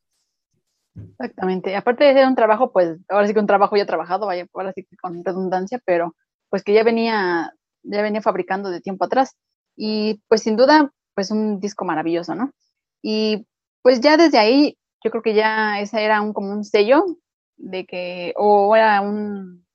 Exactamente. 0.95 1.77
Aparte 1.77 2.05
de 2.05 2.15
ser 2.15 2.27
un 2.27 2.35
trabajo, 2.35 2.73
pues 2.73 2.99
ahora 3.09 3.27
sí 3.27 3.35
que 3.35 3.41
un 3.41 3.47
trabajo 3.47 3.77
ya 3.77 3.87
trabajado, 3.87 4.27
vaya, 4.27 4.47
ahora 4.55 4.73
sí 4.73 4.85
que 4.85 4.97
con 4.97 5.25
redundancia, 5.25 5.81
pero 5.85 6.15
pues 6.49 6.63
que 6.63 6.73
ya 6.73 6.85
venía, 6.85 7.53
ya 7.83 8.03
venía 8.03 8.23
fabricando 8.23 8.71
de 8.71 8.81
tiempo 8.81 9.05
atrás. 9.05 9.37
Y 9.77 10.23
pues 10.29 10.43
sin 10.43 10.57
duda, 10.57 10.91
pues 11.15 11.31
un 11.31 11.61
disco 11.61 11.85
maravilloso, 11.85 12.35
¿no? 12.35 12.53
Y 13.03 13.47
pues 13.83 14.01
ya 14.01 14.17
desde 14.17 14.39
ahí, 14.39 14.79
yo 15.05 15.11
creo 15.11 15.23
que 15.23 15.35
ya 15.35 15.81
ese 15.81 16.03
era 16.03 16.21
un 16.21 16.33
como 16.33 16.51
un 16.53 16.65
sello 16.65 17.05
de 17.57 17.87
que, 17.87 18.33
o 18.37 18.75
era 18.75 19.01
un, 19.01 19.67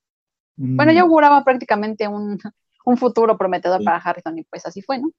bueno, 0.56 0.92
ya 0.92 1.02
auguraba 1.02 1.44
prácticamente 1.44 2.08
un, 2.08 2.38
un 2.84 2.96
futuro 2.96 3.36
prometedor 3.38 3.82
para 3.84 3.98
Harrison 3.98 4.38
y 4.38 4.44
pues 4.44 4.66
así 4.66 4.82
fue, 4.82 4.98
¿no? 4.98 5.10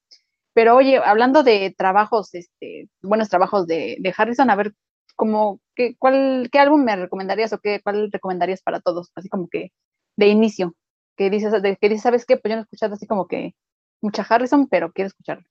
Pero 0.54 0.76
oye, 0.76 0.98
hablando 0.98 1.44
de 1.44 1.74
trabajos, 1.78 2.34
este, 2.34 2.90
buenos 3.02 3.30
trabajos 3.30 3.66
de, 3.68 3.98
de 4.00 4.14
Harrison, 4.16 4.50
a 4.50 4.56
ver, 4.56 4.74
como, 5.16 5.62
¿qué, 5.76 5.96
cuál, 5.98 6.50
¿qué 6.52 6.60
álbum 6.60 6.84
me 6.84 6.96
recomendarías 6.96 7.54
o 7.54 7.60
qué, 7.60 7.82
cuál 7.84 8.12
recomendarías 8.12 8.62
para 8.62 8.80
todos? 8.80 9.12
Así 9.16 9.30
como 9.30 9.48
que 9.50 9.72
de 10.16 10.28
inicio, 10.28 10.76
que 11.18 11.30
dices, 11.30 11.62
de, 11.62 11.78
que 11.78 11.90
dices, 11.90 12.04
¿sabes 12.04 12.26
qué? 12.26 12.38
Pues 12.38 12.52
yo 12.52 12.56
no 12.56 12.62
he 12.62 12.64
escuchado 12.64 12.94
así 12.94 13.08
como 13.08 13.28
que 13.28 13.56
mucha 14.02 14.24
Harrison, 14.24 14.68
pero 14.68 14.92
quiero 14.92 15.08
escucharlo. 15.08 15.46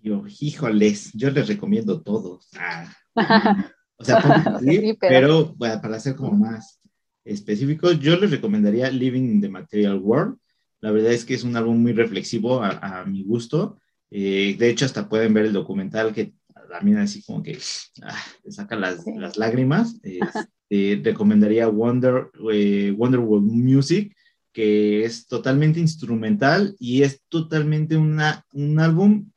Yo, 0.00 0.24
híjoles, 0.40 1.12
yo 1.14 1.30
les 1.30 1.48
recomiendo 1.48 2.02
todos. 2.02 2.48
Ah, 2.58 2.92
o 3.96 4.04
sea, 4.04 4.58
sí, 4.60 4.96
pero, 4.98 5.54
bueno, 5.54 5.80
para 5.80 6.00
ser 6.00 6.16
como 6.16 6.32
más 6.32 6.80
específicos, 7.24 8.00
yo 8.00 8.16
les 8.16 8.30
recomendaría 8.30 8.90
Living 8.90 9.22
in 9.22 9.40
the 9.40 9.48
Material 9.48 9.98
World. 9.98 10.38
La 10.80 10.90
verdad 10.90 11.12
es 11.12 11.24
que 11.24 11.34
es 11.34 11.44
un 11.44 11.56
álbum 11.56 11.80
muy 11.80 11.92
reflexivo 11.92 12.62
a, 12.62 13.04
mi 13.04 13.22
gusto. 13.22 13.78
Eh, 14.14 14.56
de 14.58 14.68
hecho, 14.68 14.84
hasta 14.84 15.08
pueden 15.08 15.32
ver 15.32 15.46
el 15.46 15.54
documental 15.54 16.12
que 16.12 16.34
también 16.70 16.98
así 16.98 17.22
como 17.22 17.42
que 17.42 17.58
ah, 18.02 18.22
saca 18.48 18.76
las, 18.76 19.06
las 19.06 19.38
lágrimas. 19.38 19.98
Este, 20.02 21.00
recomendaría 21.02 21.68
Wonder, 21.68 22.30
eh, 22.52 22.94
Wonderworld 22.96 23.50
Music, 23.50 24.14
que 24.52 25.04
es 25.04 25.26
totalmente 25.26 25.80
instrumental 25.80 26.76
y 26.78 27.02
es 27.02 27.22
totalmente 27.28 27.96
una, 27.96 28.44
un 28.52 28.78
álbum 28.78 29.30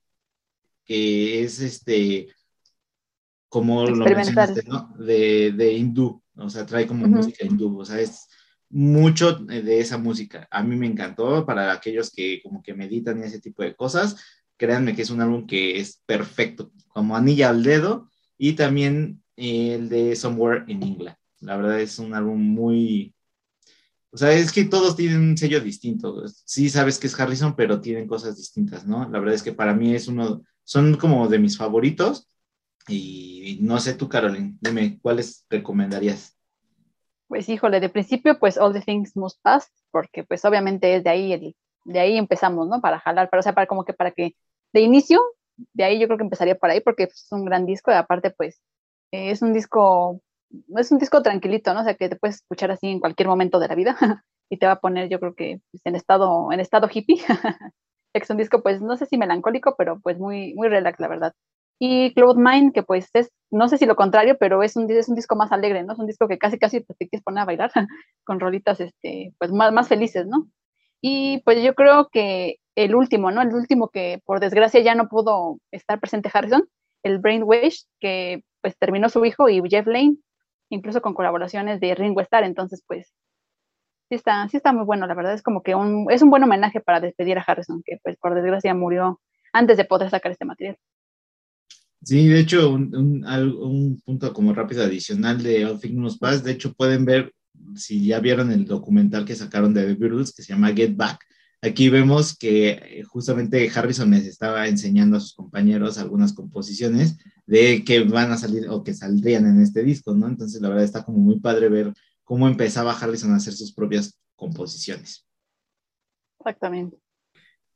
que 0.84 1.44
es 1.44 1.62
este, 1.62 2.28
como 3.48 3.86
lo 3.86 4.06
mencionaste, 4.06 4.64
¿no? 4.68 4.94
De, 5.00 5.54
de 5.54 5.74
hindú, 5.74 6.22
o 6.36 6.50
sea, 6.50 6.66
trae 6.66 6.86
como 6.86 7.08
música 7.08 7.46
hindú, 7.46 7.80
o 7.80 7.86
sea, 7.86 8.00
es 8.00 8.28
mucho 8.70 9.36
de 9.36 9.80
esa 9.80 9.98
música. 9.98 10.48
A 10.52 10.64
mí 10.64 10.76
me 10.76 10.88
encantó 10.88 11.46
para 11.46 11.72
aquellos 11.72 12.12
que 12.12 12.42
como 12.44 12.62
que 12.62 12.74
meditan 12.74 13.20
y 13.20 13.24
ese 13.24 13.40
tipo 13.40 13.64
de 13.64 13.74
cosas. 13.74 14.18
Créanme 14.58 14.96
que 14.96 15.02
es 15.02 15.10
un 15.10 15.22
álbum 15.22 15.48
que 15.48 15.80
es 15.80 16.02
perfecto, 16.06 16.72
como 16.88 17.16
anilla 17.16 17.50
al 17.50 17.64
dedo, 17.64 18.10
y 18.38 18.54
también 18.54 19.22
el 19.36 19.90
de 19.90 20.16
Somewhere 20.16 20.64
in 20.68 20.84
England. 20.84 21.18
La 21.42 21.58
verdad 21.58 21.80
es 21.80 22.00
un 22.00 22.14
álbum 22.14 22.40
muy, 22.42 23.16
o 24.16 24.18
sea, 24.18 24.32
es 24.32 24.54
que 24.54 24.64
todos 24.64 24.96
tienen 24.96 25.20
un 25.20 25.38
sello 25.38 25.60
distinto. 25.60 26.24
Sí 26.46 26.70
sabes 26.70 26.98
que 26.98 27.08
es 27.08 27.20
Harrison, 27.20 27.54
pero 27.54 27.82
tienen 27.82 28.08
cosas 28.08 28.38
distintas, 28.38 28.88
¿no? 28.88 29.10
La 29.10 29.20
verdad 29.20 29.36
es 29.36 29.44
que 29.44 29.52
para 29.52 29.74
mí 29.74 29.94
es 29.94 30.08
uno, 30.08 30.42
son 30.64 30.96
como 30.96 31.28
de 31.28 31.38
mis 31.38 31.58
favoritos. 31.58 32.30
Y 32.88 33.58
no 33.60 33.78
sé 33.78 33.94
tú, 33.94 34.08
Carolyn, 34.08 34.58
dime, 34.62 35.00
¿cuáles 35.02 35.46
recomendarías? 35.50 36.38
Pues 37.28 37.50
híjole, 37.50 37.82
de 37.82 37.90
principio, 37.90 38.40
pues 38.40 38.58
All 38.58 38.72
the 38.72 38.80
Things 38.80 39.18
Must 39.18 39.42
Pass, 39.42 39.70
porque 39.92 40.24
pues 40.24 40.46
obviamente 40.46 40.96
es 40.96 41.04
de 41.04 41.10
ahí, 41.10 41.56
de 41.86 42.00
ahí 42.00 42.18
empezamos, 42.18 42.68
¿no? 42.68 42.82
Para 42.82 43.00
jalar, 43.00 43.30
pero 43.30 43.40
o 43.42 43.44
sea, 43.44 43.54
para 43.54 43.68
como 43.68 43.86
que 43.86 43.94
para 43.94 44.12
que, 44.12 44.36
de 44.74 44.82
inicio, 44.82 45.22
de 45.74 45.84
ahí 45.86 46.00
yo 46.00 46.08
creo 46.08 46.18
que 46.18 46.24
empezaría 46.26 46.56
por 46.56 46.70
ahí, 46.70 46.82
porque 46.82 47.04
es 47.04 47.28
un 47.32 47.46
gran 47.46 47.66
disco, 47.66 47.92
y 47.92 47.96
aparte 47.96 48.32
pues 48.32 48.62
es 49.12 49.42
un 49.42 49.54
disco 49.54 50.22
es 50.78 50.92
un 50.92 51.00
disco 51.00 51.22
tranquilito, 51.22 51.74
¿no? 51.74 51.82
O 51.82 51.84
sea, 51.84 51.96
que 51.96 52.10
te 52.10 52.16
puedes 52.16 52.38
escuchar 52.38 52.72
así 52.72 52.88
en 52.88 53.00
cualquier 53.00 53.28
momento 53.28 53.60
de 53.60 53.68
la 53.68 53.76
vida 53.76 53.98
y 54.50 54.58
te 54.58 54.66
va 54.66 54.74
a 54.74 54.80
poner, 54.80 55.10
yo 55.10 55.20
creo 55.20 55.36
que 55.36 55.62
pues, 55.72 55.82
en 55.86 55.96
estado, 55.96 56.52
en 56.52 56.60
estado 56.60 56.90
hippie. 56.92 57.18
es 58.14 58.30
un 58.30 58.38
disco, 58.38 58.62
pues, 58.64 58.82
no 58.82 58.98
sé 58.98 59.06
si 59.06 59.18
melancólico, 59.18 59.76
pero 59.78 60.00
pues 60.00 60.18
muy, 60.20 60.54
muy 60.56 60.70
relax, 60.70 61.00
la 61.00 61.08
verdad. 61.08 61.34
Y 61.80 62.14
Cloud 62.14 62.38
Mind, 62.38 62.74
que 62.74 62.84
pues 62.84 63.10
es, 63.14 63.32
no 63.52 63.68
sé 63.68 63.78
si 63.78 63.86
lo 63.86 63.98
contrario, 63.98 64.38
pero 64.40 64.64
es 64.64 64.78
un, 64.78 64.90
es 64.90 65.10
un 65.10 65.16
disco 65.16 65.36
más 65.36 65.52
alegre, 65.52 65.84
¿no? 65.84 65.94
Es 65.94 66.00
un 66.00 66.08
disco 66.08 66.28
que 66.28 66.38
casi, 66.38 66.58
casi 66.58 66.82
te 66.82 67.08
quieres 67.10 67.24
poner 67.24 67.42
a 67.42 67.46
bailar 67.46 67.72
con 68.24 68.40
rolitas, 68.40 68.80
este, 68.80 69.34
pues, 69.40 69.52
más, 69.52 69.74
más 69.74 69.88
felices, 69.90 70.26
¿no? 70.28 70.48
Y 71.08 71.44
pues 71.46 71.64
yo 71.64 71.76
creo 71.76 72.10
que 72.12 72.56
el 72.74 72.96
último, 72.96 73.30
¿no? 73.30 73.44
El 73.44 73.54
último 73.54 73.90
que 73.90 74.24
por 74.26 74.40
desgracia 74.40 74.80
ya 74.80 74.96
no 74.96 75.08
pudo 75.08 75.60
estar 75.70 76.00
presente 76.00 76.32
Harrison, 76.34 76.68
el 77.04 77.20
Brainwash, 77.20 77.84
que 78.00 78.42
pues 78.62 78.76
terminó 78.80 79.08
su 79.10 79.24
hijo 79.24 79.48
y 79.48 79.62
Jeff 79.70 79.86
Lane, 79.86 80.18
incluso 80.70 81.04
con 81.04 81.14
colaboraciones 81.14 81.80
de 81.80 81.94
Ringo 81.94 82.22
Starr, 82.22 82.44
entonces 82.44 82.84
pues 82.88 83.14
sí 84.10 84.16
está, 84.16 84.50
sí 84.50 84.58
está 84.58 84.74
muy 84.74 84.84
bueno, 84.84 85.06
la 85.06 85.14
verdad 85.14 85.36
es 85.36 85.44
como 85.44 85.62
que 85.62 85.76
un, 85.76 86.08
es 86.10 86.24
un 86.24 86.32
buen 86.32 86.42
homenaje 86.42 86.82
para 86.82 87.00
despedir 87.00 87.38
a 87.38 87.44
Harrison, 87.44 87.84
que 87.86 88.00
pues 88.02 88.18
por 88.18 88.34
desgracia 88.34 88.74
murió 88.74 89.22
antes 89.54 89.78
de 89.78 89.86
poder 89.86 90.10
sacar 90.10 90.32
este 90.32 90.46
material. 90.46 90.76
Sí, 92.02 92.30
de 92.30 92.40
hecho, 92.40 92.72
un, 92.72 92.96
un, 92.96 94.02
punto 94.04 94.34
como 94.34 94.56
rápido 94.56 94.84
adicional 94.84 95.44
de 95.44 95.68
All 95.68 95.80
Things 95.80 96.18
Pass, 96.18 96.44
de 96.44 96.54
hecho 96.54 96.74
pueden 96.74 97.06
ver, 97.06 97.32
si 97.76 98.06
ya 98.06 98.20
vieron 98.20 98.52
el 98.52 98.66
documental 98.66 99.26
que 99.26 99.36
sacaron 99.36 99.74
de 99.74 99.86
The 99.86 99.96
Beatles, 99.96 100.34
que 100.34 100.44
se 100.44 100.54
llama 100.54 100.74
Get 100.74 100.96
Back, 100.96 101.26
aquí 101.62 101.90
vemos 101.90 102.38
que 102.38 102.70
eh, 102.70 103.04
justamente 103.04 103.70
Harrison 103.74 104.12
les 104.12 104.26
estaba 104.26 104.68
enseñando 104.68 105.18
a 105.18 105.20
sus 105.20 105.34
compañeros 105.34 105.98
algunas 105.98 106.34
composiciones 106.34 107.18
de 107.46 107.84
que 107.84 108.04
van 108.04 108.32
a 108.32 108.38
salir 108.38 108.68
o 108.70 108.84
que 108.84 108.94
saldrían 108.94 109.46
en 109.46 109.62
este 109.62 109.84
disco, 109.84 110.14
¿no? 110.14 110.28
Entonces, 110.28 110.62
la 110.62 110.70
verdad 110.70 110.84
está 110.84 111.04
como 111.04 111.20
muy 111.20 111.40
padre 111.40 111.70
ver 111.70 111.94
cómo 112.24 112.48
empezaba 112.48 112.94
Harrison 112.94 113.34
a 113.34 113.38
hacer 113.38 113.54
sus 113.54 113.74
propias 113.74 114.20
composiciones. 114.36 115.26
Exactamente. 116.40 116.98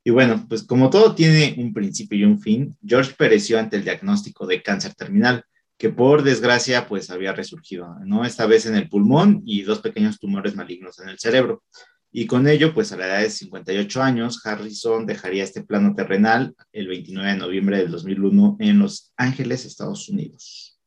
Y 0.03 0.11
bueno, 0.11 0.45
pues 0.47 0.63
como 0.63 0.89
todo 0.89 1.13
tiene 1.13 1.55
un 1.57 1.73
principio 1.73 2.17
y 2.17 2.23
un 2.23 2.39
fin, 2.39 2.75
George 2.83 3.13
pereció 3.17 3.59
ante 3.59 3.77
el 3.77 3.83
diagnóstico 3.83 4.47
de 4.47 4.63
cáncer 4.63 4.95
terminal, 4.95 5.43
que 5.79 5.89
por 5.89 6.23
desgracia 6.23 6.87
pues 6.87 7.09
había 7.09 7.31
resurgido, 7.31 7.95
¿no? 8.03 8.25
Esta 8.25 8.45
vez 8.45 8.65
en 8.65 8.75
el 8.75 8.89
pulmón 8.89 9.41
y 9.45 9.63
dos 9.63 9.79
pequeños 9.79 10.19
tumores 10.19 10.53
malignos 10.53 10.99
en 10.99 11.07
el 11.07 11.17
cerebro. 11.17 11.63
Y 12.11 12.27
con 12.27 12.49
ello, 12.49 12.73
pues 12.73 12.91
a 12.91 12.97
la 12.97 13.07
edad 13.07 13.21
de 13.21 13.29
58 13.29 14.01
años, 14.03 14.45
Harrison 14.45 15.05
dejaría 15.05 15.45
este 15.45 15.63
plano 15.63 15.95
terrenal 15.95 16.53
el 16.73 16.89
29 16.89 17.31
de 17.31 17.37
noviembre 17.37 17.77
del 17.77 17.91
2001 17.91 18.57
en 18.59 18.77
Los 18.79 19.13
Ángeles, 19.15 19.63
Estados 19.63 20.09
Unidos. 20.09 20.77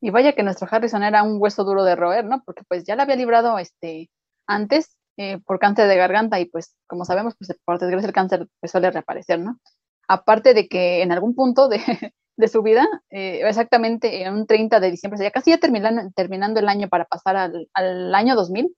Y 0.00 0.10
vaya 0.10 0.34
que 0.34 0.44
nuestro 0.44 0.68
Harrison 0.70 1.02
era 1.02 1.24
un 1.24 1.38
hueso 1.40 1.64
duro 1.64 1.82
de 1.82 1.96
roer, 1.96 2.24
¿no? 2.24 2.44
Porque 2.44 2.62
pues 2.68 2.84
ya 2.84 2.94
lo 2.94 3.02
había 3.02 3.16
librado 3.16 3.58
este, 3.58 4.10
antes 4.46 4.96
eh, 5.16 5.40
por 5.44 5.58
cáncer 5.58 5.88
de 5.88 5.96
garganta 5.96 6.38
y 6.38 6.44
pues 6.44 6.76
como 6.86 7.04
sabemos, 7.04 7.34
pues 7.36 7.58
por 7.64 7.80
desgracia 7.80 8.06
el 8.06 8.14
cáncer 8.14 8.46
pues, 8.60 8.70
suele 8.70 8.92
reaparecer, 8.92 9.40
¿no? 9.40 9.58
Aparte 10.06 10.54
de 10.54 10.68
que 10.68 11.02
en 11.02 11.10
algún 11.10 11.34
punto 11.34 11.68
de, 11.68 11.80
de 12.36 12.48
su 12.48 12.62
vida, 12.62 12.86
eh, 13.10 13.40
exactamente 13.44 14.22
en 14.22 14.34
un 14.34 14.46
30 14.46 14.80
de 14.80 14.90
diciembre, 14.90 15.20
o 15.20 15.22
ya 15.22 15.30
casi 15.30 15.50
ya 15.50 15.58
terminando, 15.58 16.60
el 16.60 16.68
año 16.68 16.88
para 16.88 17.04
pasar 17.04 17.36
al, 17.36 17.68
al 17.74 18.14
año 18.14 18.34
2000, 18.34 18.74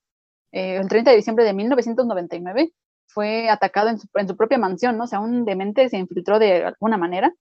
eh, 0.52 0.76
el 0.76 0.88
30 0.88 1.10
de 1.10 1.16
diciembre 1.16 1.44
de 1.44 1.52
1999, 1.52 2.72
fue 3.14 3.48
atacado 3.48 3.88
en 3.88 3.98
su, 4.28 4.36
propia 4.36 4.58
mansión, 4.58 4.98
¿no? 4.98 5.04
O 5.04 5.06
sea, 5.06 5.20
un 5.20 5.44
demente 5.44 5.88
se 5.88 5.98
infiltró 5.98 6.38
de 6.38 6.64
alguna 6.64 6.96
manera 6.96 7.32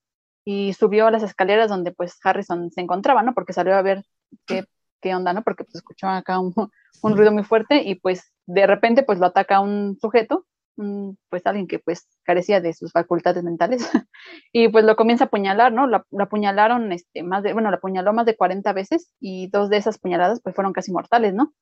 y 0.44 0.72
subió 0.74 1.06
a 1.06 1.10
las 1.10 1.22
escaleras 1.22 1.68
donde 1.68 1.92
pues 1.92 2.18
Harrison 2.22 2.70
se 2.70 2.80
encontraba, 2.80 3.22
¿no? 3.22 3.34
Porque 3.34 3.52
salió 3.52 3.74
a 3.74 3.82
ver 3.82 4.04
qué, 4.46 4.64
qué 5.00 5.14
onda, 5.14 5.32
¿no? 5.32 5.42
Porque 5.42 5.64
pues 5.64 5.76
escuchó 5.76 6.08
acá 6.08 6.38
un, 6.38 6.54
un, 7.02 7.16
ruido 7.16 7.32
muy 7.32 7.42
fuerte 7.44 7.82
y 7.82 7.96
pues 7.96 8.32
de 8.46 8.66
repente 8.66 9.02
pues 9.02 9.18
lo 9.18 9.26
ataca 9.26 9.60
un 9.60 9.98
sujeto, 10.00 10.46
pues 10.76 11.46
alguien 11.46 11.66
que 11.66 11.78
pues 11.78 12.08
carecía 12.24 12.60
de 12.60 12.72
sus 12.72 12.92
facultades 12.92 13.42
mentales 13.44 13.88
y 14.52 14.68
pues 14.68 14.84
lo 14.84 14.96
comienza 14.96 15.24
a 15.24 15.26
apuñalar, 15.26 15.72
¿no? 15.72 15.86
Lo, 15.86 16.04
apuñalaron 16.18 16.92
este, 16.92 17.22
más 17.22 17.42
de, 17.42 17.52
bueno, 17.52 17.70
lo 17.70 17.76
apuñaló 17.76 18.12
más 18.12 18.26
de 18.26 18.36
40 18.36 18.72
veces 18.72 19.10
y 19.20 19.48
dos 19.48 19.70
de 19.70 19.76
esas 19.76 19.98
puñaladas 19.98 20.40
pues 20.42 20.54
fueron 20.54 20.72
casi 20.72 20.92
mortales, 20.92 21.34
¿no? 21.34 21.52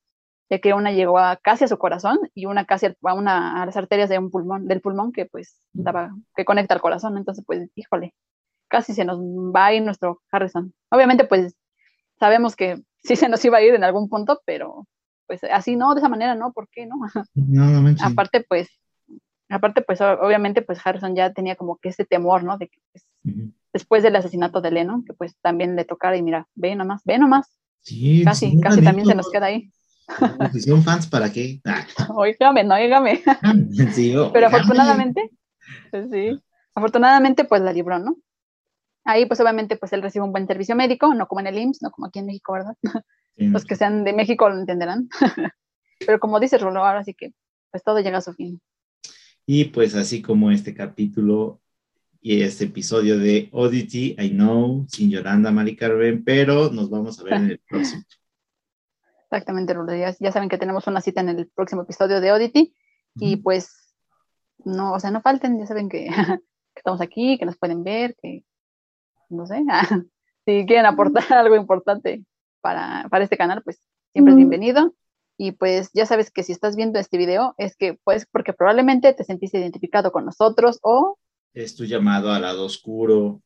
ya 0.53 0.59
que 0.59 0.75
una 0.75 0.93
llegó 0.93 1.19
a, 1.19 1.37
casi 1.37 1.65
a 1.65 1.69
su 1.69 1.79
corazón 1.79 2.19
y 2.35 2.45
una 2.45 2.67
casi 2.67 2.85
a, 2.85 3.15
una, 3.15 3.63
a 3.63 3.65
las 3.65 3.77
arterias 3.79 4.11
de 4.11 4.19
un 4.19 4.31
pulmón, 4.31 4.69
del 4.69 4.83
pulmón 4.83 5.11
que 5.11 5.25
pues 5.25 5.59
daba, 5.73 6.15
que 6.37 6.45
conecta 6.45 6.75
al 6.75 6.83
corazón. 6.83 7.17
Entonces, 7.17 7.43
pues, 7.47 7.71
híjole, 7.75 8.15
casi 8.69 8.93
se 8.93 9.07
nos 9.07 9.19
va 9.19 9.67
a 9.67 9.73
ir 9.73 9.83
nuestro 9.83 10.21
Harrison. 10.31 10.75
Obviamente, 10.91 11.25
pues, 11.25 11.57
sabemos 12.19 12.55
que 12.55 12.83
sí 13.03 13.17
se 13.17 13.31
nos 13.31 13.43
iba 13.47 13.57
a 13.57 13.63
ir 13.63 13.75
en 13.75 13.83
algún 13.83 14.11
punto, 14.11 14.43
pero 14.45 14.87
pues 15.27 15.43
así 15.45 15.77
no, 15.77 15.95
de 15.95 16.01
esa 16.01 16.11
manera 16.11 16.35
no, 16.35 16.53
¿por 16.53 16.69
qué 16.69 16.85
no? 16.85 16.97
no, 17.35 17.95
aparte, 18.05 18.45
pues, 18.47 18.69
aparte, 19.55 19.83
pues, 19.83 20.01
obviamente, 20.01 20.63
pues 20.63 20.81
Harrison 20.85 21.15
ya 21.15 21.33
tenía 21.33 21.57
como 21.57 21.77
que 21.77 21.91
ese 21.91 22.05
temor, 22.05 22.45
¿no? 22.45 22.59
De 22.59 22.69
que 22.69 22.79
pues, 22.93 23.07
después 23.73 24.03
del 24.03 24.17
asesinato 24.17 24.61
de 24.61 24.71
Lennon, 24.71 25.05
que 25.05 25.15
pues 25.15 25.37
también 25.41 25.77
le 25.77 25.85
tocara 25.85 26.17
y 26.17 26.23
mira, 26.23 26.49
ve 26.55 26.75
nomás, 26.75 27.03
ve 27.05 27.19
nomás. 27.19 27.59
Sí, 27.81 28.23
casi, 28.25 28.61
casi 28.61 28.83
también 28.83 29.07
se 29.07 29.15
nos 29.15 29.31
queda 29.31 29.47
ahí. 29.47 29.71
Si 30.53 30.61
son 30.61 30.83
fans, 30.83 31.07
¿para 31.07 31.33
qué? 31.33 31.61
Ah. 31.65 31.87
Oígame, 32.15 32.65
no, 32.65 32.75
oígame. 32.75 33.23
Pero 34.33 34.47
afortunadamente, 34.47 35.31
pues 35.91 36.11
sí, 36.11 36.39
afortunadamente, 36.75 37.45
pues 37.45 37.63
la 37.63 37.73
libró, 37.73 37.99
¿no? 37.99 38.17
ahí 39.05 39.27
pues 39.27 39.41
obviamente 39.41 39.77
pues 39.77 39.93
él 39.93 40.03
recibe 40.03 40.25
un 40.25 40.33
buen 40.33 40.47
servicio 40.47 40.77
médico, 40.77 41.15
no 41.15 41.27
como 41.27 41.41
en 41.41 41.49
el 41.49 41.59
IMSS, 41.59 41.83
no 41.83 41.91
como 41.91 42.07
aquí 42.07 42.19
en 42.19 42.27
México, 42.27 42.53
¿verdad? 42.53 42.77
Los 43.37 43.65
que 43.65 43.77
sean 43.77 44.05
de 44.05 44.13
México 44.13 44.49
lo 44.49 44.59
entenderán. 44.59 45.09
Pero 45.99 46.21
como 46.21 46.41
dice 46.41 46.59
Rulo, 46.59 46.85
ahora 46.85 47.03
sí 47.05 47.15
que 47.15 47.33
pues 47.71 47.83
todo 47.83 48.01
llega 48.01 48.19
a 48.19 48.23
su 48.23 48.35
fin. 48.35 48.61
Y 49.47 49.67
pues 49.67 49.95
así 49.95 50.23
como 50.23 50.51
este 50.51 50.75
capítulo 50.75 51.61
y 52.21 52.43
este 52.43 52.65
episodio 52.65 53.19
de 53.19 53.49
Oddity, 53.53 54.17
I 54.19 54.31
know, 54.31 54.87
sin 54.89 55.11
Yolanda, 55.11 55.51
Mari 55.51 55.75
Carmen, 55.75 56.23
pero 56.25 56.71
nos 56.71 56.89
vamos 56.89 57.19
a 57.19 57.25
ver 57.25 57.33
en 57.35 57.51
el 57.51 57.59
próximo. 57.69 58.05
Exactamente, 59.25 59.75
Rulo. 59.75 59.95
Ya, 59.95 60.15
ya, 60.21 60.31
saben 60.31 60.49
que 60.49 60.59
tenemos 60.59 60.87
una 60.87 61.01
cita 61.01 61.21
en 61.23 61.31
el 61.31 61.49
próximo 61.49 61.83
episodio 61.83 62.21
de 62.21 62.33
Oddity. 62.33 62.75
Y 63.17 63.37
pues, 63.37 63.95
no, 64.65 64.93
o 64.93 65.01
sea, 65.01 65.11
no 65.11 65.21
falten, 65.21 65.59
ya 65.59 65.67
saben 65.67 65.89
que, 65.89 66.07
que 66.75 66.77
estamos 66.77 67.01
aquí, 67.01 67.39
que 67.39 67.45
nos 67.45 67.59
pueden 67.59 67.83
ver, 67.83 68.15
que, 68.23 68.45
no 69.29 69.47
sé, 69.47 69.65
si 70.47 70.67
quieren 70.67 70.87
aportar 70.87 71.33
algo 71.33 71.57
importante 71.57 72.25
para, 72.61 73.09
para 73.11 73.25
este 73.25 73.37
canal, 73.37 73.63
pues 73.63 73.83
siempre 74.13 74.33
es 74.33 74.37
bienvenido. 74.37 74.95
Y 75.39 75.53
pues 75.53 75.91
ya 75.95 76.07
sabes 76.07 76.31
que 76.31 76.43
si 76.43 76.53
estás 76.53 76.77
viendo 76.77 76.99
este 76.99 77.19
video 77.19 77.55
es 77.59 77.77
que 77.77 77.99
pues 78.05 78.27
porque 78.31 78.53
probablemente 78.53 79.13
te 79.15 79.25
sentiste 79.25 79.59
identificado 79.59 80.13
con 80.13 80.25
nosotros 80.25 80.79
o... 80.83 81.19
Es 81.55 81.75
tu 81.75 81.85
llamado 81.85 82.33
al 82.33 82.43
lado 82.43 82.67
oscuro. 82.67 83.43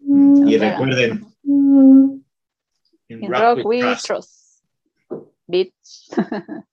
y 0.00 0.58
recuerden. 0.58 1.26
In, 1.44 3.32
rock, 3.32 3.64
we 3.64 3.80
trust. 4.02 4.62
Bitch. 5.46 6.10